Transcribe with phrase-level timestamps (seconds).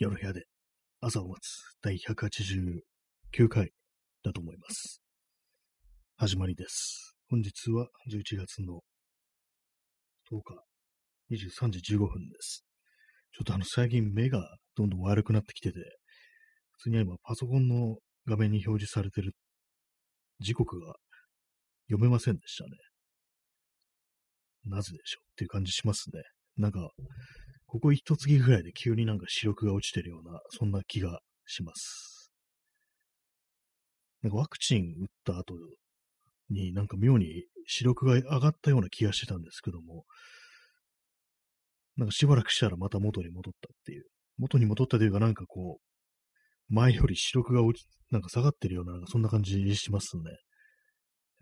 [0.00, 0.44] 夜部屋で
[1.00, 3.72] 朝を待つ第189回
[4.22, 5.02] だと思います。
[6.16, 7.16] 始まりです。
[7.28, 8.82] 本日は11月の
[10.30, 12.64] 10日23時15分です。
[13.32, 15.80] ちょっとあの最近目がどんどん悪くなってきてて、
[16.74, 19.32] 普通に今パソコンの画面に表示されてる
[20.38, 20.94] 時刻が
[21.88, 22.70] 読めませんでしたね。
[24.64, 26.22] なぜでしょうっていう感じしますね。
[26.56, 26.88] なんか、
[27.68, 32.32] ここ一月ぐらいで急になんか視力が落ちてるような、そんな気がします。
[34.22, 35.54] なんかワクチン打った後
[36.48, 40.06] になんか妙に視力が上がったような気がしてたんですけども、
[41.98, 44.04] なんかしばらくしたらまた元に戻ったっていう。
[44.38, 50.22] 元に戻ったというかなんかこう、前より視力が落ち、なんか下がってるような、なんかそんな感じしますね。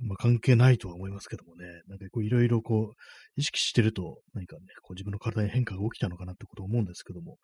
[0.00, 2.95] まあ関係ないとは思いますけどもね、なんかこういろいろこう、
[3.36, 7.38] 意識してると何かね、こう自分の体に変化が起きたのかなってことを思うんですけども、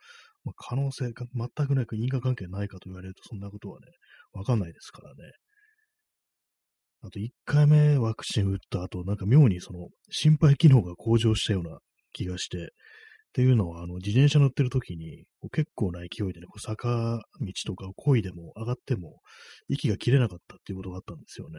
[0.45, 3.87] まあ、可能性が全くないか因果関係ないかと言われるとそんなことはね、
[4.33, 5.33] わかんないですからね。
[7.05, 11.79] あと1回目ワクチン打った後、なんか妙にその心肺機能が向上したような
[12.13, 19.21] 気がして、っていうのは、あの、自転車乗ってる時に、結構な勢いでね、こう坂道とかを漕いでも上がっても、
[19.69, 21.59] 息が切れなかったっていうことがあったんですよね。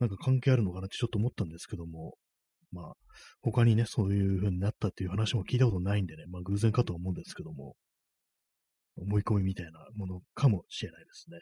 [0.00, 2.14] なんか関係あるのかなってちょっと思ったんですけども、
[2.72, 2.94] まあ、
[3.42, 7.74] 他にね、そういう風になったっていう話も聞いたことないんでね、まあ偶然かと思うんですけども、
[8.98, 11.38] 思い込みみたいなものかもしれないですね。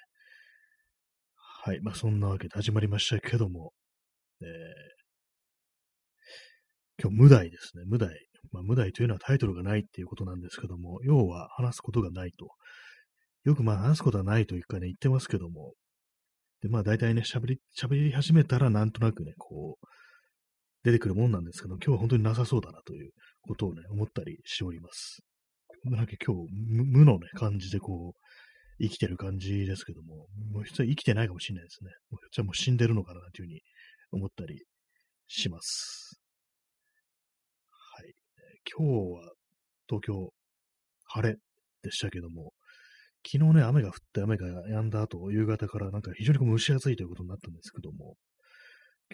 [1.37, 1.81] はい。
[1.81, 3.73] まあそんなわけで始まりましたけども、
[4.43, 4.49] えー、
[7.03, 7.85] 今日無題ですね。
[7.87, 8.11] 無題。
[8.53, 12.49] まあ無題というのはタイトルがないっていうことなんですけども、要は話すことがないと。
[13.45, 15.75] よくまあ話すことはないというかね、言ってますけども、
[16.65, 19.87] で、まあ大体ね、喋り、喋り始めたらなんとなくね、こう、
[20.83, 23.11] 出てくるもんなんですけど、今日は本当になさそうだなという
[23.43, 25.21] ことをね、思ったりしております。
[25.85, 28.19] なんか今日、無のね、感じでこう、
[28.81, 31.91] 生きてる感じですけども、もう実は生きてないかもしれないですね。
[32.11, 33.61] もうじゃあもう死んでるのかなというふうに
[34.13, 34.65] 思ったり
[35.27, 36.19] します。
[37.69, 38.15] はい。
[38.79, 39.33] 今日は
[39.87, 40.33] 東京、
[41.09, 41.37] 晴れ
[41.83, 42.55] でしたけども、
[43.27, 48.17] 昨日ね、雨が降って雨が止んだ後、夕方からなんか非常にこう蒸し暑いということになったんですけども、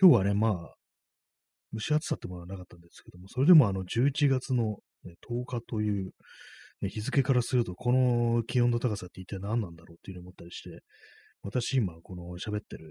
[0.01, 0.75] 今日はね、まあ、
[1.73, 6.11] 蒸し暑さってものはなかったんですけども、それでもあの11月の、ね、10日という、
[6.81, 10.81] ね、日付からすると、この気温の高さって一体何なんだろうっていうふうに思ったりして、
[11.43, 12.87] 私今この喋ってる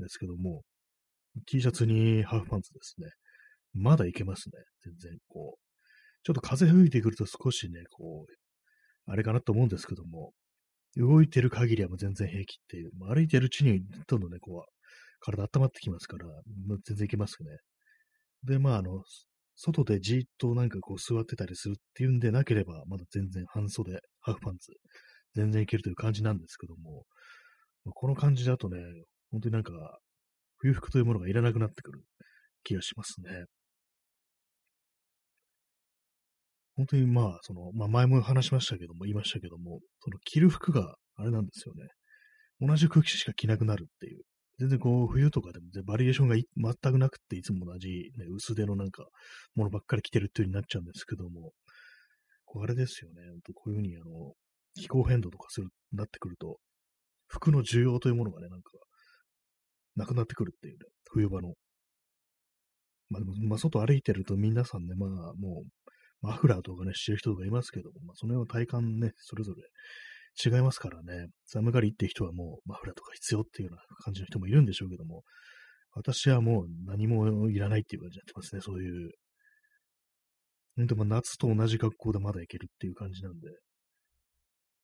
[0.00, 0.62] んですけども、
[1.46, 3.08] T シャツにハーフパンツですね。
[3.72, 4.52] まだいけますね。
[4.84, 5.60] 全然こう。
[6.22, 8.32] ちょっと風吹いてくると少しね、こう、
[9.06, 10.32] あれかなと思うんですけども、
[10.96, 16.26] 動いてる限りはもう全然平気っていう、まあ歩いてるうちにどんどんね、こう、体温まってきますから、
[16.66, 17.48] まあ全然いけますね。
[18.44, 19.02] で、まあ、あの、
[19.56, 24.72] 外でじーっとなんかこう座ってたりするっていうんでなければ、まだ全然半袖、ハーフパンツ、
[25.34, 27.04] 全然いけるという感じなんですけども、
[27.84, 28.78] まあこの感じだとね、
[29.30, 29.98] 本当になんか、
[30.58, 32.00] 冬服というものがいらなくなってくる
[32.64, 33.44] 気がしますね。
[36.80, 41.88] 本当にまあ、その、まあ前も話しましたけども、言いましたけども、その着る服があれなんですよね。
[42.66, 44.22] 同じ空気しか着なくなるっていう。
[44.58, 49.04] 全然こう、冬とかでもバリエーションが全くなくって、いつも同じ、ね、薄手のなんか、
[49.54, 51.52] ものばっかり着てるっていう風になっちゃうんですけども、
[52.46, 53.28] こうあれですよね。
[53.28, 54.32] ほんとこういう風に、あの、
[54.74, 56.58] 気候変動とかする、なってくると、
[57.26, 58.72] 服の需要というものがね、なんか、
[59.96, 61.54] なくなってくるっていうね、冬場の。
[63.10, 65.79] まあでも、まあ外歩いてると皆さんね、まあもう、
[66.22, 69.62] マフラーとかね、してる人とかいますけども、まあその辺は体感ね、それぞれ
[70.44, 75.22] 違いますからね、寒がりって人はもうマフラーとか必要っていうような感じの人もいるんでしょうけども、
[75.92, 79.10] 私はもう何もいらないっていう感じになってますね、そういう。
[80.76, 83.48] ほんとま夏と同じ格好でまだいけるっていう感じなんで。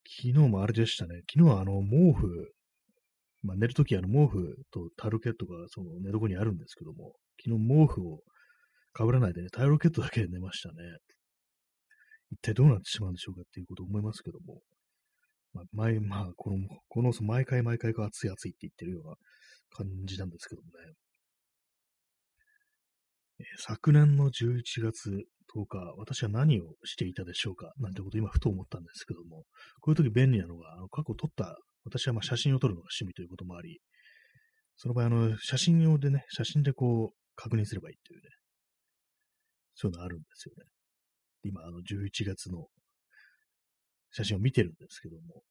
[0.09, 1.21] 昨日もあれでしたね。
[1.33, 2.27] 昨日はあの毛布、
[3.43, 7.15] まあ寝るときあの毛布とタオルケットがその寝床にあるんですけども、
[7.45, 8.21] 昨日毛布を
[8.97, 10.75] 被らないでね、タオルケットだけで寝ましたね。
[12.31, 14.61] 一体どうなってしまうんでしょうかっていうことを思いますけども。
[15.53, 16.59] まあ、前、まあ、この、
[16.89, 19.15] この、毎回毎回が暑い暑いって言ってるような
[19.71, 20.95] 感じなんですけどもね。
[23.39, 25.11] え昨年の11月
[25.55, 27.73] 10日、私は何をしていたでしょうか？
[27.79, 29.45] なんてことを今ふと思ったんですけども、
[29.81, 33.81] こういう時便利なのが、あの過去撮った、私はまあ写真を撮るのが趣味ということもあり、
[34.77, 38.29] その場合、あの、写真用でね、写真でこう、確認すればいいっていうね、
[39.75, 40.65] そういうのあるんですよね。
[41.47, 42.67] 今、あの、11月の
[44.11, 45.43] 写真を見てるんですけども、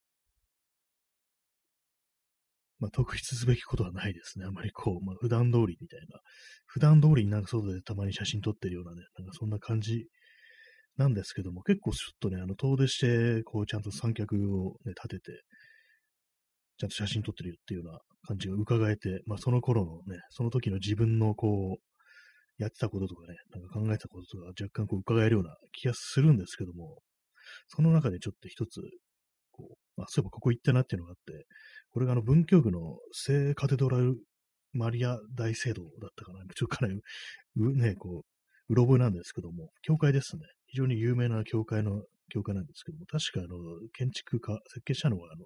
[2.79, 4.45] まあ、特筆すべきことはないですね。
[4.45, 6.19] あまりこう、まあ、普段通りみたいな、
[6.65, 10.07] 普段通りになんか外でたまに写真撮ってるようなね、なんかそんな感じ
[10.97, 15.41] なんですけども、結構ちょっとね、あの、遠出して、こう、ちゃんと三脚をね、立てて、
[16.77, 21.94] ちゃんと写真撮ってるっていうような感じが伺えて、まあ、その頃のね、その時の自分のこう、
[22.57, 26.99] やってたこととかね、なんか考えたこととか若干こう伺えるような気がするんですけども、
[27.67, 28.81] その中でちょっと一つ、
[29.51, 31.45] こう、あ、そういえばここ行ったなっていうのがあって、
[31.91, 34.17] これがあの文京区の聖カテドラル
[34.73, 36.39] マリア大聖堂だったかな。
[36.53, 37.01] ちょっとかなり、
[37.55, 40.41] ね、こう、うろ覚えなんですけども、教会ですね。
[40.67, 43.57] 非常に有名な教会の、教会なんですけども、確かあの、
[43.93, 45.45] 建築家、設計したのはあの、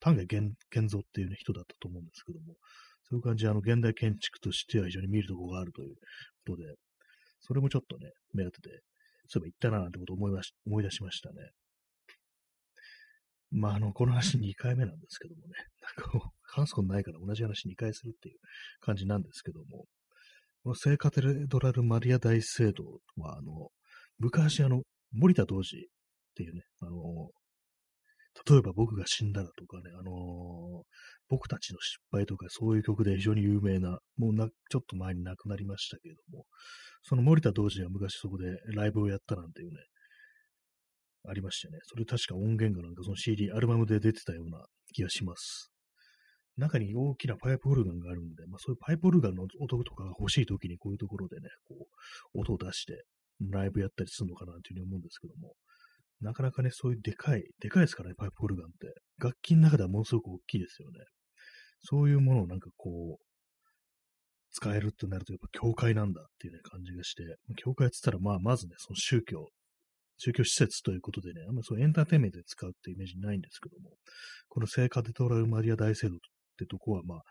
[0.00, 2.54] 丹下健三っていう、ね、人だったと思うんですけども、
[3.08, 5.94] そういう感じで、あの、現代建築としては非常に見るところがあるという
[6.46, 6.74] ことで、
[7.40, 8.82] それもちょっとね、目立てて、
[9.28, 11.36] そういえば行ったななんてことを思いまし思い出しましたね。
[13.50, 15.54] まあ、あの、この話2回目なんですけどもね、
[15.98, 18.38] なんか話すことないから同じ話2回するっていう
[18.80, 19.86] 感じなんですけども、
[20.62, 22.84] この聖カテドラル・マリア大聖堂
[23.16, 23.70] は、あの、
[24.18, 24.82] 昔、あの、
[25.12, 25.80] 森田童子っ
[26.34, 27.30] ていうね、あの、
[28.48, 30.84] 例えば僕が死んだらとかね、あのー、
[31.28, 36.44] 僕たちの失敗とかそういう曲で非常に有名な、もうな、ちょっと前に亡くなりましたけれども、
[37.02, 39.76] その森田童子が昔そこでライブをやったなんていうね、
[41.28, 45.70] ありましてね、それ確か音源がなんかその CD、アルバムで出てたような気がします。
[46.56, 51.74] 中に大きなパイプオルガンがあるんで、まあそういうパイプオルガンの音とかが欲しい時にこういうところでね、こ
[52.34, 53.04] う、音を出して
[53.50, 55.54] ライブやったりするのかなというふうに思うんですけども、
[56.20, 58.94] なかなかね、そういうでかい、でかいですからね、パイプオルガンって。
[59.18, 60.98] 楽器の中ではものすごく大きいですよね。
[61.82, 63.24] そういうものをなんかこう、
[64.52, 67.22] 使えるってなると、やっぱ教会なんだっていうね、感じがして、
[67.56, 69.48] 教会って言ったら、まあ、まずね、その宗教、
[70.18, 73.96] 宗教施設ということでね、あんまりそうエンターテインメントで使うっていうイメージないんですけども、
[74.48, 76.18] この聖カテドラルマリア大聖堂っ
[76.58, 77.22] てとこは、まあ、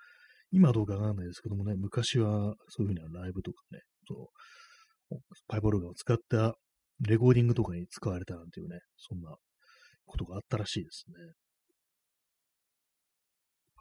[0.52, 4.32] 今どうかわかんないですけどもね、昔はそういうふうなライブとかね、そ
[5.12, 6.56] うパイプオルガンを使った
[7.02, 9.36] レコーディングとかに使われたなんていうね、そんな
[10.06, 11.14] ことがあったらしいですね。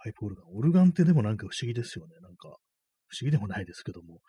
[0.03, 0.47] パイプオルガン。
[0.55, 2.15] オルガンってでもなんか不思議ですよね。
[2.23, 2.49] なんか、
[3.09, 4.21] 不思議でもないですけども、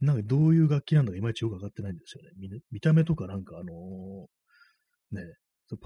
[0.00, 2.30] なんかどういう楽器なんだかいまいちよくわかってないんですよね。
[2.38, 5.22] 見見た目とかなんかあのー、ね、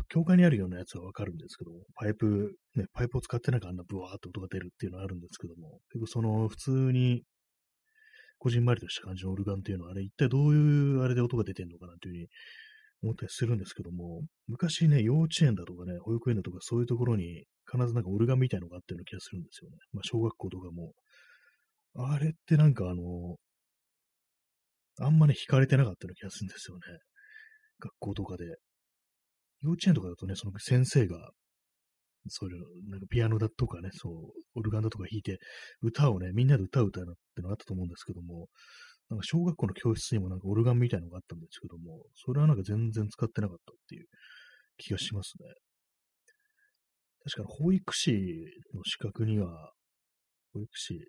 [0.09, 7.23] 教会にあるようなやつはわかるんですけども、パイプ、ね、パイプを使ってなんかあんなブワーって音が出るっていうのはあるんですけども、結構その普通に
[8.39, 12.29] こじんまりとした感じのオルガンっていうのは、あれ一体どういうあれで音が出てんのかなというふうに
[13.03, 19.77] 思ったりするんですけども、昔ね、幼稚園だとかね、保育園だとかそういうところに必ずなんかオルガンみたいのがあったような気がするんですよね。
[19.93, 20.93] まあ小学校とかも。
[21.99, 23.37] あれってなんかあの、
[25.01, 26.83] あんまね、弾かれてなかったような気がするんですよね。
[27.81, 28.45] 学校とかで。
[29.63, 31.31] 幼稚園とかだとね、その先生が
[32.29, 34.13] そういう、なんかピアノだとかね、そう、
[34.55, 35.39] オルガンだとか弾いて、
[35.83, 38.49] 歌をね、みんなで歌う歌うなってのがあったと思うんですけども、
[39.09, 44.07] なんか小学校の教室にもなんかオルガンみたいのがあったんですけども、それはなんか全然使ってなかったっていう
[44.79, 45.49] 気がしますね。
[47.25, 48.13] 確かに保育士
[48.75, 49.73] の資格には、
[50.53, 51.09] 保育士、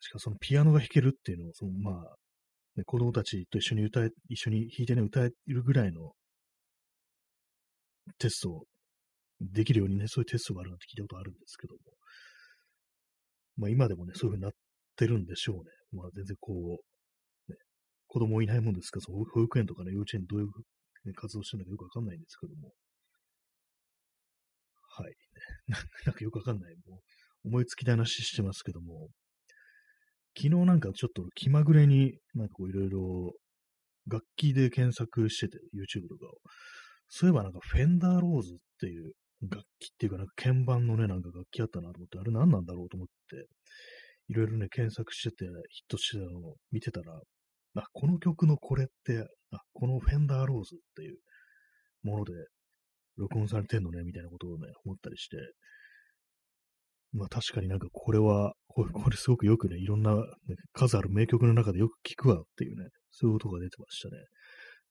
[0.00, 2.14] しかそのピアノが弾けるっていうのを、そのまあ、
[2.76, 6.12] ね、子供たちと一緒に歌え、一緒に弾いてね、歌えるぐらいの
[8.18, 8.64] テスト
[9.40, 11.80] できるようにね、そういうテストがあるなんて聞いたことあるんですけども、
[13.56, 14.52] まあ今でもね、そういう風になっ
[14.96, 15.62] てるんでしょうね。
[15.92, 17.56] まあ全然こう、ね、
[18.06, 20.46] 子供いないもんですから、その保育園とかね、幼稚園どういう、
[21.04, 22.72] ね、活動してるのかよくわかんないんですけども、
[24.98, 25.14] はい、
[25.68, 25.76] ね。
[26.06, 26.76] なんかよくわかんない。
[26.86, 26.96] も
[27.44, 29.08] う思いつきで話してますけども、
[30.36, 33.32] 昨日なんかちょっと気まぐれになんかこういろいろ
[34.06, 36.40] 楽器で検索してて、YouTube とかを。
[37.08, 43.46] そういえばなんかフェンダーローズっていう楽器っていうか、なんか鍵盤のね、なんか楽器あったなと思って、あれ何なんだろうと思って、
[44.28, 45.52] いろいろね、検索してて、ヒッ
[45.88, 47.20] トしてたのを見てたら、
[47.76, 51.18] あ、この曲のこれって、あ、このフェンダーローズっていう
[52.02, 52.32] もので
[53.16, 55.36] 録音されてんのね、みたいなことをね、思ったりして、
[57.12, 60.22] まあ確かになんかこれは、これこれすごくよくね、いろんな、ね、
[60.72, 64.16] 数ある名曲の中でよく聞くわっていうね、そういう音が出てましたね。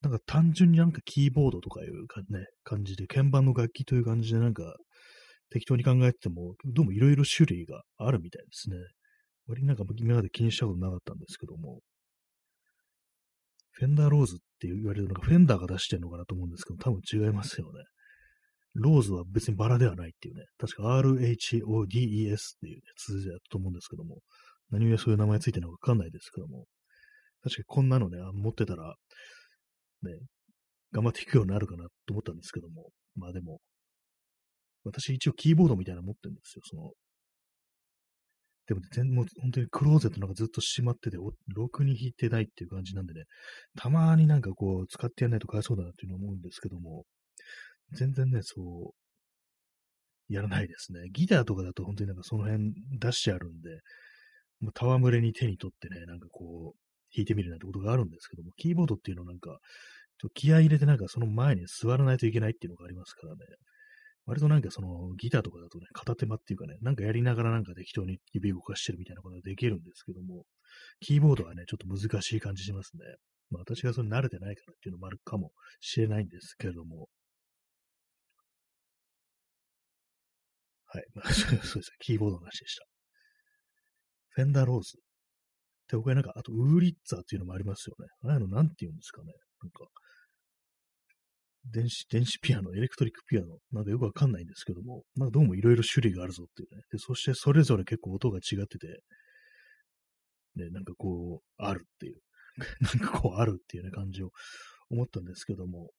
[0.01, 4.75] なんか単純になんかキーボードとかいうか、ね、感じで、鍵盤の楽器という感じでなんか
[5.49, 8.77] 適当に考えてても、どうもいろいろ種類があるみたいですね。
[9.47, 11.79] 割になんか今まで気にしたことなかったんですけども、
[13.71, 17.83] フェンダーローズって言われるのがフェンダーが出してるのかなと思うんですけど、多分違いますよね。
[18.73, 21.19] ローズは別にバラではないっていうね、確か RHODES っ
[22.59, 24.19] ていうね、通じだと思うんですけども、
[24.69, 26.65] 何故そういう名前ついてるのかわかんないですけども、
[27.43, 28.95] 確かにこんなのね、持ってたら、
[30.03, 30.11] ね、
[30.91, 33.59] 頑張って弾くようになるかなと思ったんですけども、まあでも、
[34.83, 36.61] 私一応キーボードみたいなの持ってるんですよ。
[36.65, 36.91] その、
[38.67, 43.23] でも、全もう本当にクローゼットなんかずっと閉まってて、ろくに引いてないっていう感じなんでね、
[43.77, 47.05] たまになんかこう、使ってやんないとかわいそうだなっていうの思うんですけども、
[47.93, 48.93] 全然ね、そ
[50.29, 51.09] う、やらないですね。
[51.13, 53.69] ギターとかだと本当になんかその辺出してあるんで、
[54.59, 59.59] もう戯れに手に取ってね、なんかこう、弾いてみるなんてことがあるんですけども、キーボードっていうのはなんか、
[60.33, 63.39] 気合入れてなんかその前に座らないといけないっていうのがありますからね。
[64.25, 70.43] 割となんかそのギターとかだとね、片手間っていうかね、なんかやりながらなんか適当に指動かしてるみたいなことができるんですけども、
[70.99, 73.05] キーボードはね、ちょっと難しい感じしますね。
[73.49, 77.07] まあ私がそれ慣れてないからっていうのもあるかもしれないんですけれども。
[80.87, 81.05] はい。
[81.13, 81.83] まあ、 そうですね。
[81.99, 82.85] キーボードの話でした。
[84.29, 84.99] フェンダーローズ。
[85.89, 88.07] で、他になんか、あと、ウーリッツァーっていうのもありますよね。
[88.23, 89.33] ああいうのなんて言うんですかね。
[89.61, 89.87] なんか、
[91.71, 96.81] 電子、電子ピアノ、エレクトリックピアノ、なんかよくわかんないんですけども、なんかどうもいろいろ種類があるぞっていうね。
[96.91, 98.87] で、そしてそれぞれ結構音が違ってて、
[100.55, 102.19] ね、なんかこう、あるっていう、
[102.81, 104.31] なんかこう、あるっていうね、感じを
[104.89, 105.91] 思ったんですけども、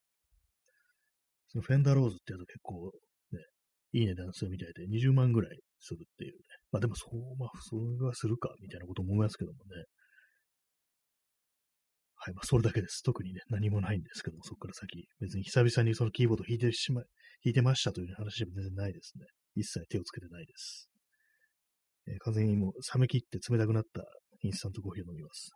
[1.49, 2.93] そのフェンダーローズってやつ結構、
[3.33, 3.41] ね、
[3.93, 6.39] いい値段するみたいで、20万ぐらいするっていうね。
[6.73, 9.85] まあでもそう、まあ、それはするか、みたいなこと思いますけどもね。
[12.17, 13.03] はい、まあ、それだけです。
[13.03, 17.07] 特にね、何もないんですけども、そこから先、別に久々にそのキーボード弾いてしま、弾
[17.45, 19.27] いてましたという話は全然ないですね。
[19.55, 20.91] 一切手をつけてないです。
[22.09, 24.03] えー、完全にもう冷め切って冷たくなった
[24.43, 25.51] インスタントコーヒーを飲みます。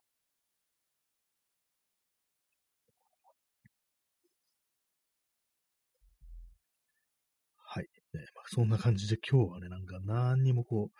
[7.74, 7.84] はい。
[7.84, 10.90] ね、まあ、そんな感じで今日はね、なんか何にもこ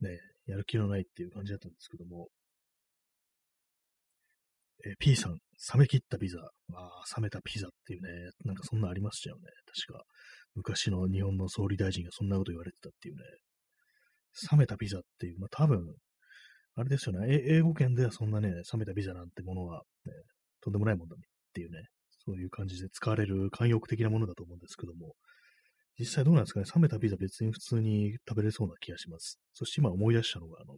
[0.00, 2.28] う、ね、やる気のないっていう感じだったんですけども、
[4.86, 5.34] えー、P さん、
[5.74, 6.38] 冷め切ったピザ。
[6.38, 6.42] あ
[6.74, 8.08] あ、冷めたピザっていうね、
[8.44, 9.42] なんかそんなありましたよね。
[9.66, 10.04] 確か。
[10.54, 13.22] 昔の日本の総理大臣がそんなこと言われてたっていうね。
[14.52, 15.82] 冷めたピザっていう、まあ多分、
[16.76, 17.42] あれですよね。
[17.48, 20.12] 英語圏ではそんなね、冷めたピザなんてものは、ね、
[20.60, 21.18] とんでもないもんだっ
[21.52, 21.82] ていうね、
[22.24, 25.14] そういう感じで使われる慣用句的なものだと思うんですけども、
[25.98, 26.66] 実際どうなんですかね。
[26.72, 29.40] 冷めたピザ別に普通に食べれそうな気がします。
[29.52, 30.76] そして今思い出したのが、あの、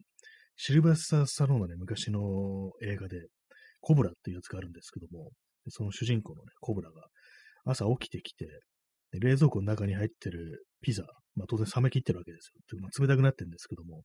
[0.55, 3.27] シルバスター・スタローナね、昔の映画で、
[3.81, 5.31] コブラっていうやつがあるんですけども、
[5.69, 7.07] その主人公のね、コブラが
[7.65, 8.47] 朝起きてきて、
[9.11, 11.03] 冷蔵庫の中に入ってるピザ、
[11.35, 12.79] まあ当然冷め切ってるわけですよ。
[12.79, 14.03] まあ、冷たくなってるんですけども、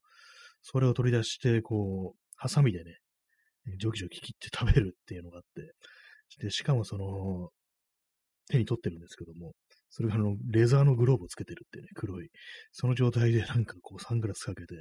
[0.62, 2.96] それを取り出して、こう、ハサミでね、
[3.78, 5.72] ジョキジョキ切って食べるっていうのがあって、
[6.42, 7.50] で、しかもその、
[8.48, 9.52] 手に取ってるんですけども、
[9.96, 12.28] それがあの、レザーのグローブをつけてるってね、黒い。
[12.70, 14.74] その状態でなんかこう、サングラスかけて、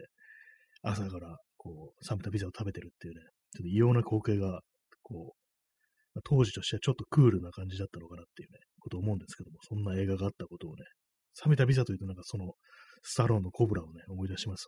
[0.81, 3.21] 朝からこう、冷めたピザを食べてるっていうね、
[3.53, 4.59] ちょっと異様な光景が
[5.03, 5.35] こ
[6.15, 10.83] う、当時としてはちょっとクールな感じだったのかなっていうね、こと思うんですけども、そんな映画があったことをね、
[11.45, 12.51] 冷めたビザというとなんかその、
[13.03, 14.67] スタローンのコブラをね、思い出します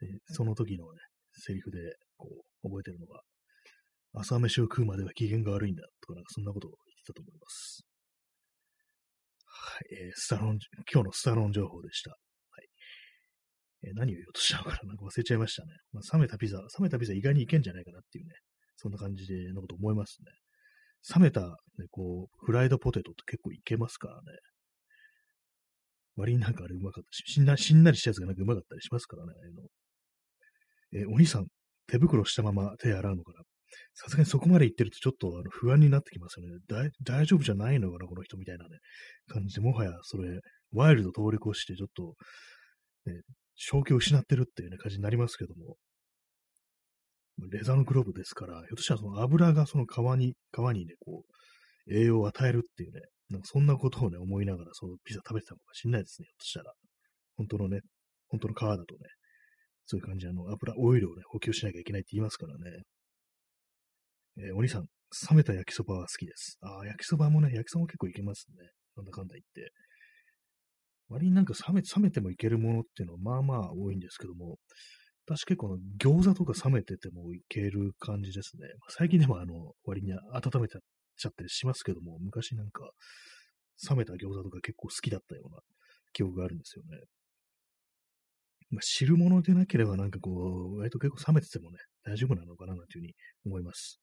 [0.00, 0.08] ね。
[0.08, 0.98] で、その時のね、
[1.32, 1.78] セリフで、
[2.16, 2.28] こ
[2.64, 3.20] う、覚えてるのが、
[4.14, 6.72] 朝飯を食うまでは機嫌が悪いんだ、とかなんかそんなことを
[7.10, 7.86] ったと思います。
[9.44, 10.58] はい、えー、スタロン、
[10.92, 12.10] 今日のスタロン情報でした。
[12.10, 12.68] はい
[13.88, 15.72] えー、何を言おうとしたのかななんか忘れちゃいましたね。
[15.92, 18.34] まあ、冷めたピザ、冷めたピザ意外にいけんじゃないかなっていうね、
[18.76, 20.32] そんな感じでのこと思いますね。
[21.14, 24.20] 冷めた、ね、こう、フライドポテトって結構いけますからね。
[26.16, 29.32] 割になんかあれうまかったし、しんなしんなりしたやつがなんかうまかったりしますからね、
[30.92, 31.02] あの。
[31.02, 31.46] えー、お兄さん、
[31.86, 33.42] 手袋したまま手洗うのかな
[33.94, 36.90] さすがにそこまで言ってるとちょっとあの不安になってきますよね。
[37.02, 38.78] 大丈夫じゃないのかな、この人みたいなね、
[39.28, 40.40] 感じで、もはやそれ、
[40.72, 42.14] ワイルド通り越して、ちょっと、
[43.06, 43.20] ね、
[43.56, 45.76] 正気を失ってるっていうね、感じになりますけども、
[47.50, 53.00] レザーのグローブですから、ひょっとしたらその油がその皮に、皮にね、こう、栄養を与えるっていうね、
[53.30, 56.72] なんかそんなことをね、思いながらそのピザ食べてたのかもしれないですね、ひょっとしたら。
[57.36, 57.80] 本当のね、
[58.28, 59.08] 本当の皮だとね、
[59.86, 62.82] そういう感じであの、油、オイルをね、補給しなきゃいけないって言いますからね。
[64.46, 64.86] えー、お兄さん、
[65.30, 66.58] 冷めた焼きそばは好きです。
[66.62, 68.70] ああ、焼きそばもね、焼きそばも結構いけますね。
[68.96, 69.72] なんだかんだ言って。
[71.08, 74.58] 割になんか冷め、冷めてもいけるものっていうのはまあまあ多いんですけども、
[75.26, 78.68] 私結構餃子とか冷めててもいける感じですね。
[78.88, 82.90] 最近でもあの、割に温めちゃったりしますけども、昔なんか
[83.88, 85.58] 冷めた餃子とか結構好きだったような
[86.12, 87.04] 記憶があるんですよね。
[88.70, 93.14] まあ、汁物でなければなんかこう、割と結構冷めててもね、大丈夫なのかななんていうふうに
[93.46, 93.98] 思います。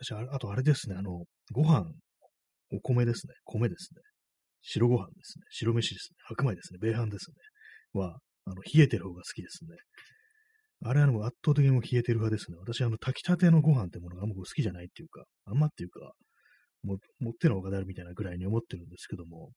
[0.00, 1.86] 私、あとあれですね、あの、ご飯、
[2.72, 3.34] お米ですね。
[3.44, 4.00] 米ですね。
[4.62, 5.44] 白ご飯ですね。
[5.50, 6.16] 白飯ですね。
[6.28, 6.78] 白米ですね。
[6.80, 8.00] 米飯ですね。
[8.00, 9.76] は、あの、冷えてる方が好きですね。
[10.84, 12.56] あれはもう圧倒的にも冷えてる派ですね。
[12.58, 16.12] 私、あの、炊きたてのご飯ってものがあんま好きじゃないっていうか、あんまっていうか、
[16.82, 19.52] も持ってのほうがなるみたいなぐらいに思ってるんですけども、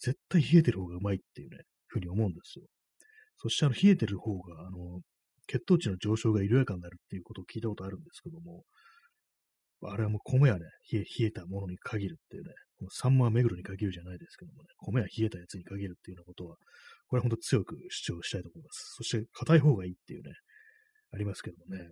[0.00, 2.66] 絶対冷えてる方がうまいっていうね、ふうに思うんですよ。
[3.38, 5.00] そしてあの冷えてる方が、あの、
[5.46, 8.62] 血糖値の上昇が緩やかになるっていうことを聞いたことあるんですけども、
[9.92, 16.56] あれはもう米はね、冷え冷えたものに限るっていうね、このサンマは目黒に限るじゃないですけどもね、米は冷えたやつに限るっていうようなことは、
[17.08, 18.94] これは本当強く主張したいと思います。
[18.96, 20.32] そして硬い方がいいっていうね、
[21.12, 21.90] ありますけどもね。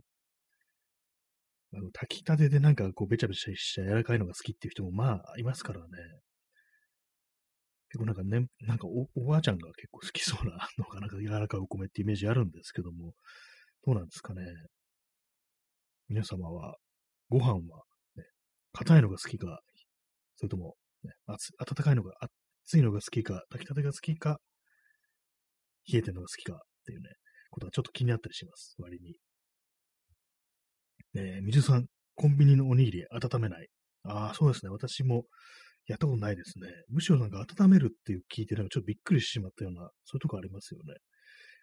[1.74, 5.86] あの炊きたてでなんかこうべちゃべちゃした柔らかいのが好きっていう人もまあいますからね。
[7.88, 13.14] 結構なんかね、なんかおおばあちゃんが結構好きそうなのが なんか柔らかいお米ってイメージあるんですけども、
[13.84, 14.44] どうなんですかね。
[16.08, 16.76] 皆様は
[17.32, 17.84] ご飯は、
[18.16, 18.24] ね、
[18.72, 19.60] 硬いのが好きか、
[20.36, 22.12] それとも、ね、熱温かいのが、
[22.66, 24.38] 熱いのが好きか、炊きたてが好きか、
[25.90, 27.08] 冷えてるのが好きかっていうね、
[27.50, 29.16] ことがちょっと気になったりします、割に。
[31.14, 31.86] えー、水さん、
[32.16, 33.66] コンビニのおにぎり温めない？
[34.04, 34.70] ああ、そうですね。
[34.70, 35.24] 私も
[35.86, 36.68] やったことないですね。
[36.90, 40.94] むしろなんか温めるっていう聞いて、なんかちょっとびっくりしてしまったような、そういうとこありますよね。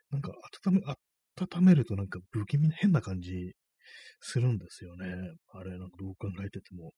[0.10, 0.32] なんか
[0.66, 3.54] 温め、温めるとなんか不気味な変な感じ
[4.22, 5.06] するんですよね。
[5.54, 6.94] あれ、なんかどう考えてても。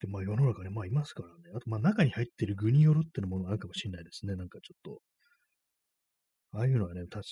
[0.00, 1.34] で、まあ世の中にまあいますからね。
[1.54, 4.36] あとまあ中に入ってる具によるっていうものがあるかもしれないですね。
[4.36, 5.00] なんかちょっと。
[6.58, 7.22] ああいうのはね、確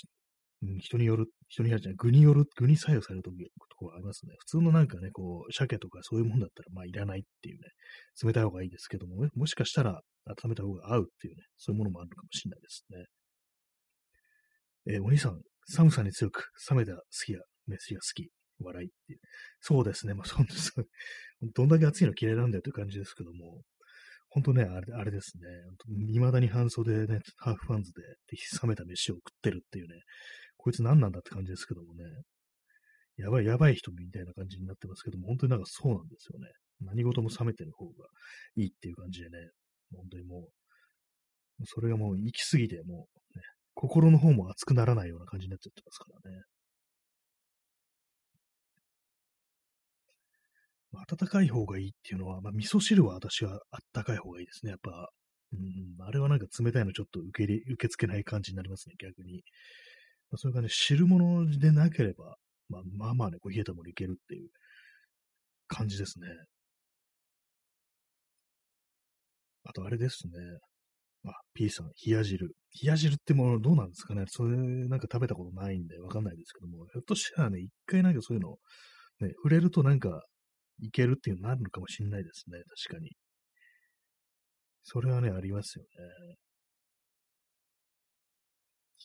[0.62, 3.30] うん、人による、人によるじゃない、具による、具に左右されると
[3.76, 4.34] ころありますね。
[4.40, 7.68] 普通のなんかね、こう、鮭とかそういうもんだったら、まあいらないっていうね、
[8.22, 13.04] 冷たい方がいいですけども、ね、もしかしたら温めた方が合うっていうね、そういうものもあるかもしれないですね。
[14.86, 19.20] えー、お兄さん、寒さに強く、冷めた好きや、飯が好き、笑いっていう。
[19.60, 20.14] そうですね。
[20.14, 20.72] まあ、そうです。
[21.54, 23.62] どんだけ暑いの嫌いなんだよという感じですけども、
[24.28, 25.48] 本当ね、あれあれですね。
[26.06, 28.02] 未だに半袖でね、ハーフパンツで
[28.62, 30.02] 冷めた飯を食ってるっていうね、
[30.56, 32.04] こいつ何なんだって感じですけどもね。
[33.16, 36.48] やばい、やばい人みたいな感じになってますけども、本当になんかそうなんですよね。
[36.80, 37.92] 何事も冷めてる方が
[38.56, 39.50] いいっていう感じでね、
[39.94, 40.48] 本当にも
[41.60, 46.42] う、それがもう行き過ぎて、もう、ね、心の方も熱くならないような感じになっちゃってますからね。
[50.92, 54.70] 温かい方がいいっていうのは、まあ、味噌汁は私はあったかい方がいいですね。
[54.70, 55.08] やっぱ、
[55.52, 59.42] うん、あれはなんか冷たいのちょっと受け入れ、受け付けない感じになりますね、逆に。
[60.30, 62.36] まあ、それがね、汁物でなければ、
[62.68, 64.50] まあまあまあね、こう冷えたものいけるっていう
[65.68, 66.26] 感じですね。
[69.64, 70.32] あとあれですね。
[71.26, 72.48] あ、P さん、冷や汁。
[72.82, 74.24] 冷や汁ってものどうなんですかね？
[74.28, 78.56] それなんか食べたことないんでわかんないですけども、ひょっとしたらね、一回なんかそういうの、
[79.20, 80.22] ね、触れるとなんか
[80.80, 82.58] いけるっていうのになるのかもしれないですね。
[82.86, 83.10] 確かに。
[84.82, 86.36] それはね、ありますよね。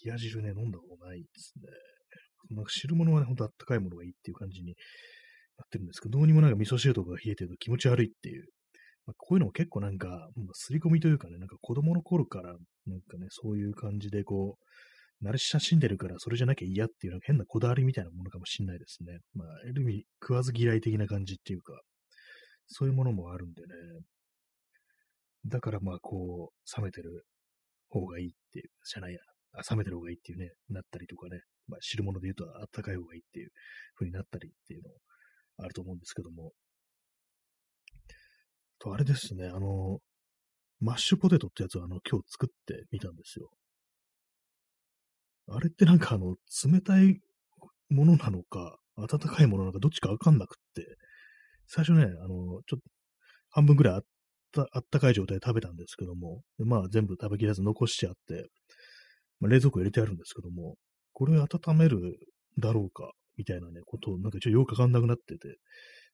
[0.05, 1.67] 冷や汁ね、飲んだことないですね。
[2.55, 4.75] なんか汁物はね、ほんとあったかいものがいいっていう感じに
[5.57, 8.45] なってるんですけど、どうにもなんか味噌汁とかが冷えてると気持ち悪いっていう。
[9.05, 12.53] まあ、こういうのも結構なんか、まあ、すり込みというかね、なんか子供の頃から、
[12.87, 19.19] なんかね、そういう感じでこう、慣れ親しんでるからそれじゃなきゃ嫌っていうなんか変なこだわりみたいなものかもしれないですね。
[19.33, 21.73] まあ、ある意味食わず嫌い的な感じっていうか、
[22.67, 23.67] そういうものもあるんでね。
[25.47, 27.25] だからまあこう、冷めてる
[27.89, 29.19] 方がいいっていう、じゃないや、
[29.69, 33.49] 冷めてる方がいいっていうね、なったりとかね、まあ、汁物で言うとあったかい方がいいっていう
[33.95, 34.89] 風になったりっていうの
[35.57, 36.51] あると思うんですけども。
[38.85, 39.99] と、あれですね、あの、
[40.79, 43.49] マッシュポテトってやつをあの、今日作ってみたんですよ。
[45.47, 46.35] あれってなんかあの、
[46.71, 47.19] 冷たい
[47.89, 50.97] ものなのか、温かいものなのか、どっちかわかんなくって、
[51.67, 52.79] 最初ね、あの、ちょっと、
[53.49, 54.03] 半分ぐらいあっ
[54.51, 58.47] た、あったかい状態で食べたんですけども、まあ全部食べきらず残しちゃって、
[59.39, 60.75] まあ、冷蔵庫入れてあるんですけども、
[61.13, 62.17] これ温める
[62.59, 65.57] だろうか、みたいなね、ことをなんか一応よくわかんなくなってて、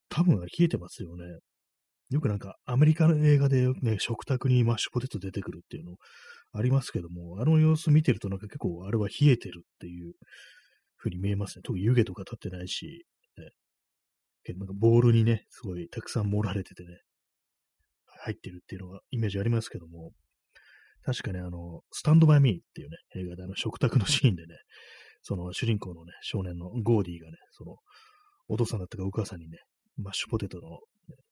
[0.08, 1.24] 多分冷えてますよね。
[2.12, 5.96] よくなんかアメリカの映画でね、食卓にマッシュポテト出てくるっていうの
[6.52, 10.12] ありますけども、あの様子見てるとなんか結構あれは冷えてるっていう
[10.98, 11.62] 風に見えますね。
[11.62, 13.06] 特に湯気とか立ってないし、
[13.38, 16.98] ね、なんかボールにね、すごいたくさん盛られててね、
[18.24, 20.12] 入ってるっていうのがイメージありますけども、
[21.04, 24.54] 確かね、あの、 Stand by Meっていうね、映画であの食卓のシーンでね、
[25.22, 27.76] その主人公のね、少年のゴーディがね、その、
[28.48, 29.58] お父さんだったかお母さんにね、
[29.96, 30.78] マッシュポテトの、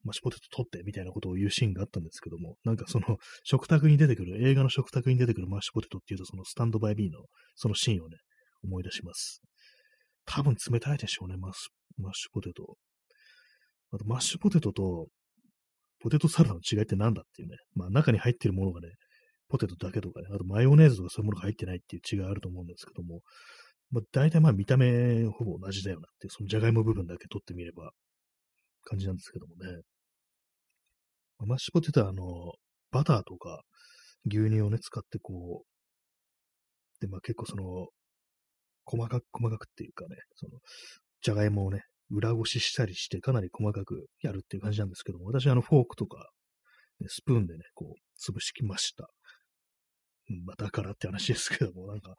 [0.05, 8.17] マッシュポテト取ってみたいなことを言うシーンがあったんですけども、なんかその食卓に出てくる、映画の食卓に出てくるマッシュポテトっていうと、その Stand by Meのそのシーンをね、
[8.65, 9.43] 思い出します。
[10.27, 12.77] 多分冷たいでしょうね、マッシュポテト。
[13.93, 15.09] あと、マッシュポテトと
[16.01, 18.89] ポテトサラダの違いって何だっていうね、まあ中に入ってるものがね、
[19.49, 23.21] ポテトだけとかね、あとマヨネーズとかそういうものが入ってないっていう違いあると思うんですけども、
[23.91, 27.91] まあ、大体まあ見た目ほぼ同じだよなっていう、そのじゃがいも部分だけ取ってみれば、
[28.90, 29.83] 感じなんですけどもね。
[31.46, 32.24] マッシュポテトはあの、
[32.90, 33.62] バターとか、
[34.26, 37.88] 牛乳をね、使ってこう、で、まあ結構その、
[38.85, 40.59] 細かく、細かくっていうかね、その、
[41.22, 46.29] じゃがいもをね、裏ごししたりして、かなり細かくやるっていう感じなんですけども、私はあの、フォークとか、
[47.07, 49.09] スプーンでね、こう、潰してきました。
[50.47, 52.14] まあ、だからって話ですけども、なんか、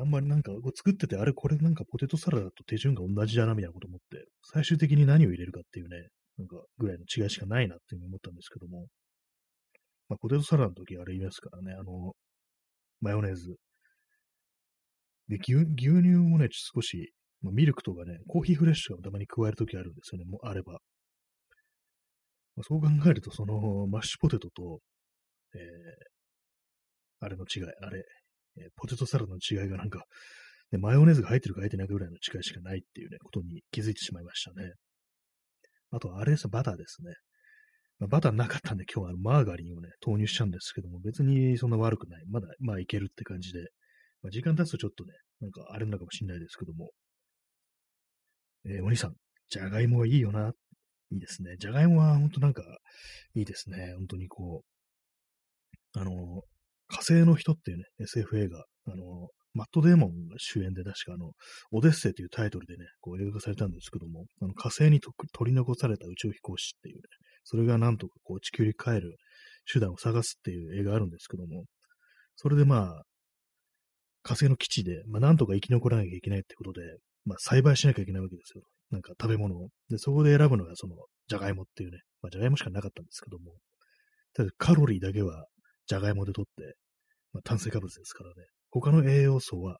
[0.00, 8.86] あんまりなんか、作ってて、あれ、これなんかポテトサラダと手順が同じだな、みたいなこと思って、最終的に何を入れるかっていうね、なんか、ぐらいの違いしかないなっていうふうに思ったんですけども、
[10.08, 12.14] まあ、ポテトサラダの時あれ言いますからね、あの、
[13.00, 13.56] マヨネーズ。
[15.28, 20.72] で、牛牛乳もね、少し、まあ、ミルクとかね、コーヒーフレッシュをたまに加えるときあるんですよね、もうあれば。
[20.72, 24.80] まあ、そう考えると、その、マッシュポテトと、
[25.54, 25.60] えー、
[27.22, 28.04] あれの違い、あれ、
[28.58, 30.04] え、ポテトサラダの違いがなんか、
[30.72, 34.72] ね、マヨネーズが入ってるか入ってないかぐらいの違いしかないっていうね、ことに気づいてしまいましたね。
[35.90, 37.12] あと、あれです、バターですね。
[37.98, 42.24] まあ、バターなかったんで今日はマーガリンをね、投入しちゃうんですけども、別にそんな悪くない。
[42.28, 43.60] まだ、まあいけるって感じで。
[44.22, 46.90] まあ、時間経つとちょっとね、なんかあれなのかもしれないですけども。
[48.64, 49.14] えー、お兄さん、
[49.50, 50.52] じゃがいもはいいよな。
[51.10, 51.56] いいですね。
[51.58, 52.62] じゃがいもは本当なんか
[53.34, 53.92] いいですね。
[53.98, 54.64] 本当にこ
[55.94, 56.42] う、あの、
[56.92, 61.32] 火星の人っていうね、SF 映画、あの、マット・デーモンが主演で確かあの、
[61.72, 67.02] オデッセイというタイトルでね、こう映画化されたんですけども、あの火星に取り残された宇宙飛行士っていうね、
[67.44, 69.16] それがなんとかこう地球に帰る
[69.70, 71.64] 手段を探すっていう映画あるんですけども、
[72.36, 73.02] それでまあ、
[74.22, 76.80] 火星の基地で、まあなんとか生き残らなきゃいけないってことで、
[77.24, 78.62] まあ栽培しなきゃいけないわけですよ。
[78.90, 79.68] なんか食べ物を。
[79.90, 80.96] で、そこで選ぶのがその、
[81.28, 83.52] じゃがいもっていうね、まあじゃがいもしかなかったんですけども、
[84.34, 85.46] ただカロリーだけは
[85.86, 86.76] じゃがいもで取って、
[87.32, 88.34] まあ炭水化物ですからね、
[88.70, 89.78] 他の栄養素は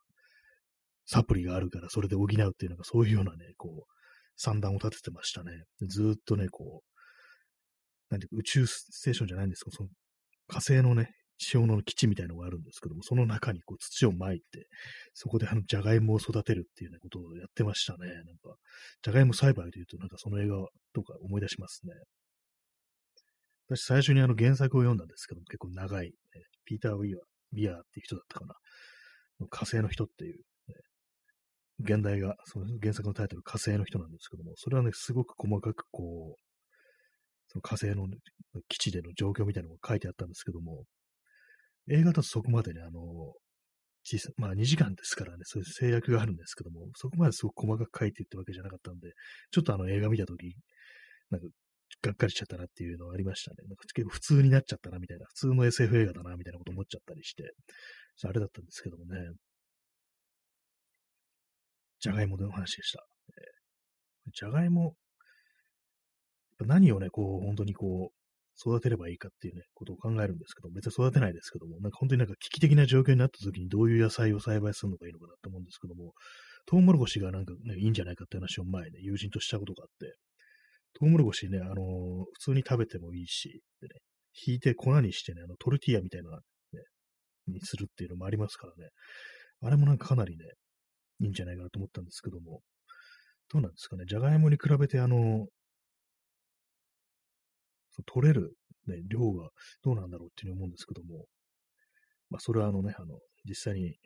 [1.07, 3.93] サプリがあるからそれで補うっていうのがそういうようなね、こう、
[4.37, 5.65] 算段を立ててましたね。
[5.83, 9.89] ずっとね、こう、なんていうか宇宙ステーションじゃないんですけど、その
[10.49, 14.69] 火星のね、地表の基地みたいのがあるんですけども、その中にこう土を撒いて、
[15.13, 18.07] そこであの、じゃがいもを育てるっていうね、ことをやってましたね。
[18.07, 18.57] なんか、
[19.03, 20.57] じゃがいも栽培というと、なんかその映画
[20.95, 21.95] とか思い出しますね。
[23.69, 26.13] 私最初にあの原作を読んだんですけども、結構長い、ね、
[26.65, 27.21] ピーター・ウィアー、
[27.53, 28.55] ビアっていう人だったかな。
[29.51, 30.39] 火星の人っていう、
[30.69, 30.75] ね、
[31.81, 36.43] 現代が、その原作のタイトル、火星の人なんですけども、それはね、すごく細かくこう、
[37.49, 38.07] その火星の
[38.69, 40.85] 基地での状況みたいなのが書いてあったんですけども、
[41.91, 43.01] 映画だとそこまでね、あの、
[44.05, 49.13] 小さまあ2時間ですからね、そういう制約があるんですけども、そこまですごく細かく書いていったわけじゃなかったんで、
[49.51, 50.55] ちょっとあの映画見たとき、
[51.31, 51.47] なんか、
[52.03, 53.57] がっかりしちゃったなっていうのはありましたね。
[53.69, 57.55] なんか結構普通になっちゃったなみたいな、普通の SF 映画だなみたいなこと思っちゃったりして、
[58.25, 59.19] あれだったんですけどもね。
[62.01, 63.05] じゃがいもの話でした。
[64.35, 64.95] じゃがいも、
[66.61, 68.23] 何をね、こう、本当にこう、
[68.57, 76.13] 育てればいいかっていうね、ことを考えるんですけど、別に育てないですけども、なんか本当になんか危機的な状況になった時にどういう野菜を栽培するのがいいのかなって思うんですけども、
[76.67, 80.15] トウモロコシがなんかね、いいんじゃないかって話を前ね、友人としたことがあって、
[80.95, 83.95] トウモロコシね、あのー、普通に食べてもいいし、でね、
[84.47, 86.39] 引いて粉にしてね、あの、トルティーヤみたいな、ね、
[87.49, 88.91] にするっていうのもありますからね、
[89.63, 90.45] あれもなんかかなりね、
[91.21, 92.61] いいんじゃないかなと思ったんですけども、
[93.51, 95.47] どうなんですかね、じゃがいもに比べてあの、
[98.07, 98.55] 取れる、
[98.87, 99.51] ね、量が
[99.85, 101.27] どうなんだろうっていうふうに思うんですけども、
[102.31, 103.97] まあ、それはあのね、あの、実際に、ね、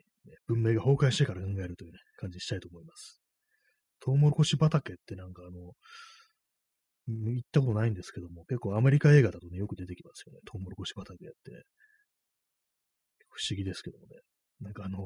[0.47, 3.21] 文明が崩壊してから考えるというね、感じにしたいと思います。
[3.99, 5.71] トウモロコシ畑ってなんかあの、
[7.07, 10.39] 行ったことないんですけども、結構アメリカ映画だとね、よく出てきますよね。
[10.45, 11.63] トウモロコシ畑やって、
[13.29, 14.15] 不思議ですけどもね。
[14.59, 14.99] なんかあの、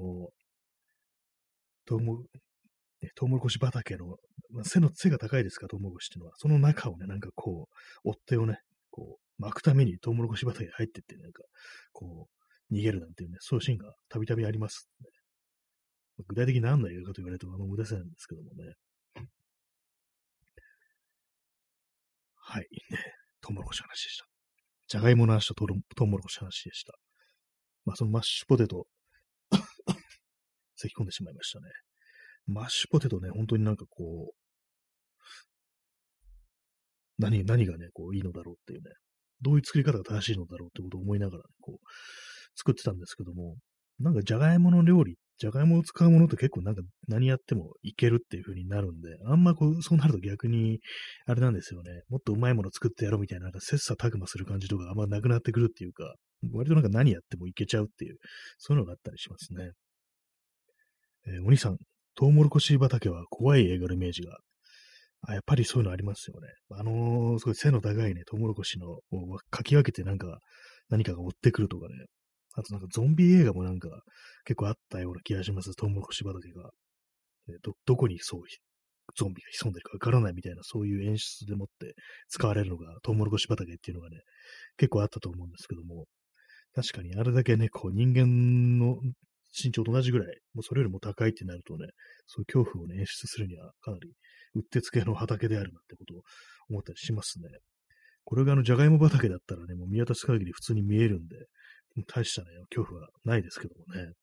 [1.85, 2.23] トウモ
[3.15, 4.17] トウモロコシ畑の、
[4.51, 6.35] まあ、背の、背が高いですか、トウモロコシっていうのは。
[6.37, 7.67] その中をね、なんかこ
[8.03, 8.59] う、追っ手をね、
[8.91, 11.43] こう、巻くためにトウモロコシ畑に入ってって、なんか、
[11.93, 12.27] こ
[12.69, 15.09] う、逃げるなんていうね、そういうシーンがたびたびあります、ね。
[16.27, 18.73] 具体的に何の映画かと言われるとあんま無駄せなんですけどもね。
[22.51, 22.97] はい、ね。
[23.39, 24.25] トウモロコシの話でした。
[24.89, 26.91] じゃがいもの話とトウモロコシの話でした。
[27.85, 28.87] まあ、そのマッシュポテト
[30.75, 31.69] 咳き込んでしまいましたね。
[32.47, 34.37] マッシュポテトね、本当になんかこう、
[37.19, 38.91] 何、何がね、こう、いいのだろうっていうね、
[39.39, 41.87] どういう作り方が正しいのだろうってことを思いながらね、こう、
[42.57, 43.55] 作ってたんですけども、
[43.97, 50.82] なんかじゃがいもの料理っ、じゃがいもを使うものって結構なんか何やってもいけるっていう風になるんで、あんまこう、そうなると逆に、
[51.25, 56.13] あれなんですよね、もっとうまいもの作ってやろうみたいな、なんか切磋琢磨する感じとかあんまなくなってくるっていうか、
[56.54, 58.17] 割となんか何やってもいけちゃうっていう、
[58.60, 59.71] そういうのがあったりしますね。
[61.25, 61.77] えー、お兄さん、
[62.13, 64.38] トウモロコシ畑は怖い映画のイメージが。
[65.23, 66.47] あやっぱりそういうのありますよね。
[66.71, 69.01] あのー、すごい背の高いね、トウモロコシのを
[69.49, 70.39] かき分けてなんか、
[70.89, 72.06] 何かが追ってくるとかね。
[72.55, 73.89] あとなんかゾンビ映画もなんか
[74.45, 75.73] 結構あったような気がします。
[75.75, 76.71] トウモロコシ畑が。
[77.63, 78.41] ど、どこにそう
[79.15, 81.93] ゾンビが潜んでるかわからないみたいな、そういう演出でもって
[82.29, 84.17] 使われるのが、トウモロコシ畑っていうのがね、
[84.77, 86.05] 結構あったと思うんですけども、
[86.73, 88.97] 確かにあれだけね、こう人間の
[89.53, 91.87] 身長と同じぐらい、もうそれよりも高いってなるとね、
[92.27, 94.09] そういう恐怖をね、演出するにはかなり
[94.55, 96.21] うってつけの畑であるなってことを
[96.69, 97.49] 思ったりしますね。
[98.23, 101.35] これがあの、じゃがいも畑だったらね、もう見渡す限り普通に見えるんで、
[102.08, 104.13] 大したね、恐怖はないですけどもね。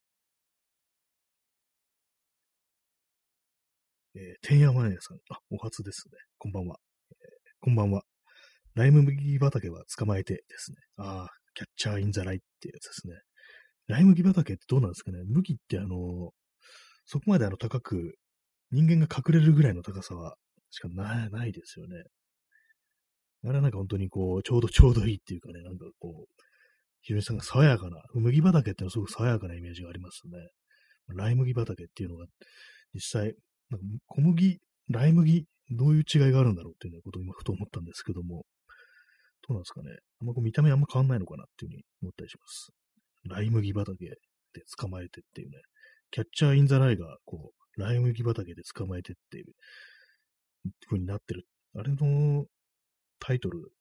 [4.17, 6.13] えー、天山屋さん、あ、お初ですね。
[6.39, 6.77] こんばんは。
[7.11, 7.19] えー、
[7.61, 8.03] こんばんは。
[8.75, 10.77] ライム麦畑は捕まえてですね。
[10.97, 13.15] ああ、キャッチャーインザライっていうやつですね。
[13.87, 16.31] ライ麦畑ってどうなんですかね麦ってあの、
[17.05, 18.15] そこまであの高く、
[18.71, 20.37] 人間が隠れるぐらいの高さは、
[20.71, 22.03] しかない、ないですよね。
[23.45, 26.48] あれはなんか本当にこう、ちょうどちょうどいいっていうかね、なんかこう、
[27.09, 30.33] ひろみさんが爽やかな、麦畑ってのはすごく爽やかなイメージがありますね。
[31.17, 32.27] ライ麦畑っていうのが、
[32.93, 33.35] 実際、
[33.71, 34.59] なんか小麦、
[34.91, 38.45] ライ麦、どういう違いがあるんだろうっていうことを今ふと思ったんですけども、
[39.49, 39.97] どうなんですかね。
[40.21, 42.73] あんまこう見た目あんま変わんないのかなっていうふうに思ったりします。
[43.25, 44.17] ライ麦畑で
[44.79, 45.57] 捕まえてっていうね、
[46.11, 49.47] キャッチャーインザライが、こう、ライ麦畑で捕まえてっていう
[50.89, 51.47] 風になってる。
[51.75, 52.45] あれの
[53.19, 53.73] タイトル、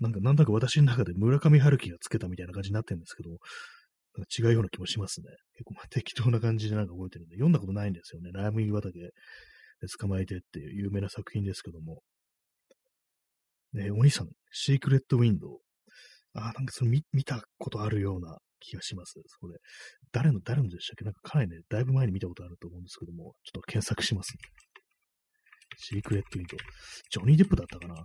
[0.00, 3.38] なんか、なんだか私の中で村上春樹がつけたみたいな感じになってるんですけど、
[4.38, 5.26] 違うような気もしますね。
[5.54, 8.30] 結構まあ適当な感じでなんか覚えてるんで、読んだことないんですよね。
[8.32, 9.10] ライ麦畑で
[9.98, 12.02] 捕まえてっていう有名な作品ですけども。
[13.72, 15.58] ね、お兄さん、シークレットウィンドウ。
[16.34, 19.14] ああ、なんかそれ見見たことあるような気がします。
[19.26, 19.58] それ。
[20.12, 21.04] 誰の、誰のでしたっけ？
[21.04, 24.38] なんかかなりね、だいぶ前に見たことあると思うんですけども、ちょっと検索します、ね。
[25.76, 26.58] シークレットウィンドウ。
[27.10, 27.96] ジョニー・デップだったかな？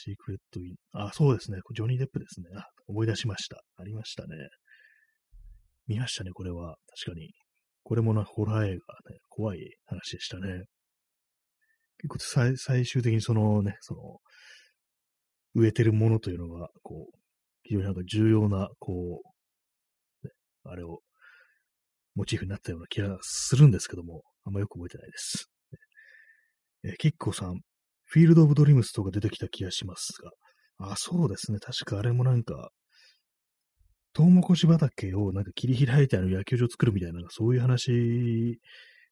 [0.00, 0.76] シークレットウィン。
[0.92, 1.58] あ、そうですね。
[1.74, 2.46] ジョニー・デップですね。
[2.56, 3.60] あ、思い出しました。
[3.76, 4.28] ありましたね。
[5.88, 6.76] 見ましたね、これは。
[7.00, 7.32] 確かに。
[7.82, 10.66] これもな、ホラー映画ね、怖い話でしたね。
[11.98, 14.18] 結構最最終的にそのね、その、
[15.54, 17.18] 植えてるものというのが、こう、
[17.64, 19.22] 非常になんか重要な、こ
[20.22, 20.32] う、ね、
[20.62, 21.00] あれを、
[22.14, 25.50] モチーフになったような気がするんですけども、あんまよく覚えてないです。
[26.84, 27.60] えキッコさん、
[28.10, 30.30] フィールド・オブ・ドリームスとか出てきた気がしますが、
[30.92, 31.58] あ、そうですね。
[31.58, 32.70] 確かあれもなんか、
[34.14, 38.58] トウモコシ畑をなんか切り開いてある野球場作るみたいな、そういう話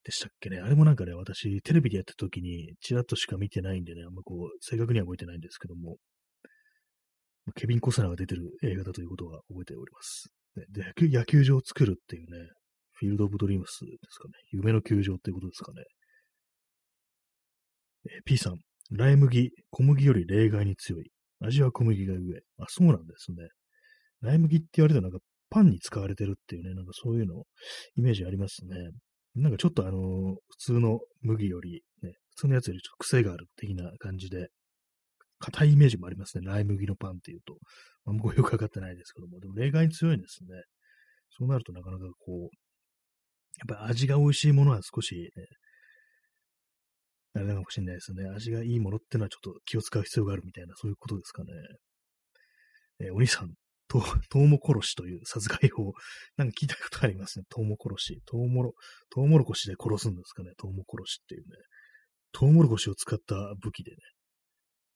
[0.03, 0.59] でしたっけね。
[0.59, 5.99] あれもなんかね、私、テレビでやった時に、ちらっとしか見てないんでね、あんまこう、正確には覚えてないんですけども、
[7.55, 10.33] ケビン・コスナーが出てる映画だということは覚えております。
[10.71, 12.49] で野球場を作るっていうね、
[12.95, 14.35] フィールド・オブ・ドリームスですかね。
[14.53, 15.85] 夢の球場っていうことですかね。
[18.09, 18.59] え P さん、
[18.93, 21.11] ライ麦、小麦より例外に強い。
[21.41, 22.41] 味は小麦が上。
[22.59, 23.49] あ、そうなんですね。
[24.23, 25.19] ライ麦って言われたらなんか
[25.51, 27.45] パンに使われてるっていうね、なんかそういうの、
[27.97, 28.77] イメージありますね。
[29.35, 34.49] なんかちょっとあのー、普通の麦より、ね、普通のやつよりちょっと癖がある的な感じで、
[35.39, 36.45] 硬いイメージもありますね。
[36.47, 37.59] ライ麦のパンっていうと。
[38.07, 40.49] あんまよくわかってないですけども、でも例外に強いんですね。
[41.39, 45.45] そうなるとなかなかこう、やっぱ味が美味しいものは少し、ね、
[47.37, 48.29] あれなのかもしれないですね。
[48.35, 51.51] 味がいいものってのはちょっと気を使う必要があるみたいな、そういうことですかね。
[53.01, 53.53] えー、お兄さん、
[53.89, 55.93] と、 トウモコロシという殺害法、
[56.37, 57.45] なんか聞いたことありますね。
[57.49, 58.21] トウモコロシ。
[58.27, 58.73] トウモロ、
[59.11, 60.53] トウモロコシで殺すんですかね。
[60.59, 61.57] トウモコロシっていうね。
[62.33, 63.97] トウモロコシを使った武器でね。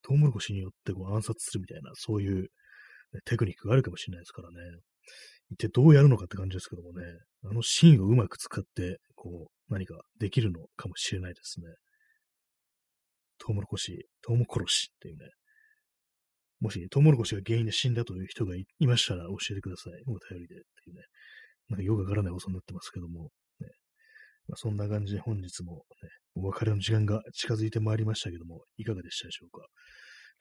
[0.03, 2.49] トウモロコシによってこう暗殺するみたいな、そういう、ね、
[3.25, 4.57] テクニックがあるかもしれないですからね。
[5.51, 7.05] 一体どうやるのかって感じですけどもね。
[7.45, 11.67] あのシーンをうまく使って、こう、何かできるのかもしれないですね。
[13.41, 15.31] トウモロコシ、トウモコロシっていうね。
[16.61, 19.93] もし、トウモロコシが原因で死んだという人がいましたら教えてください。
[20.07, 21.03] お便りでっていうね。
[21.71, 23.31] なんかよくわからない放送になってますけども。
[23.61, 23.69] ね
[24.49, 29.67] まあ、そんな感じで本日もね、お別れの時間が近づいてまいりましたけども、いかがでしたでしょうか。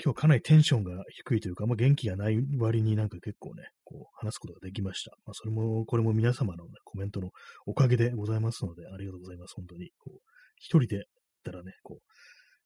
[0.04, 5.12] 今日かなりテンションが低いというか、あ元気がない割になんか結構ね、こう話すことができました。
[5.26, 7.30] まあ、それも、これも皆様の、ね、コメントの
[7.66, 9.54] おかげでございますので、ありがとうございます。
[9.56, 9.92] 本当に。
[9.98, 10.20] こう
[10.58, 11.06] 一人で
[11.44, 12.04] たらね、こう、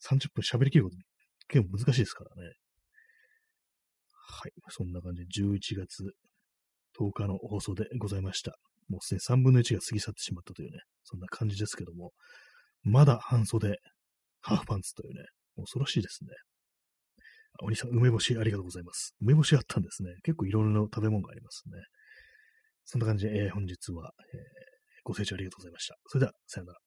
[0.10, 0.98] 30分喋りきること
[1.48, 2.54] 結構難しいですからね。
[4.12, 4.52] はい。
[4.70, 6.14] そんな感じで11月
[7.00, 8.56] 10日の放送でございました。
[8.90, 12.12] もうすでに3分の1が過ぎ去ってしまったというね、そんな感じですけども、
[12.84, 13.78] まだ半袖、
[14.42, 15.24] ハーフパンツというね、
[15.56, 16.30] 恐ろしいですね。
[17.62, 19.16] お兄さん、梅干しありがとうございます。
[19.22, 20.10] 梅干しあったんですね。
[20.24, 21.78] 結構いろいろな食べ物がありますね。
[22.86, 24.40] そんな感じで、えー、本日は、えー、
[25.04, 25.96] ご清聴ありがとうございました。
[26.08, 26.83] それでは、さよなら。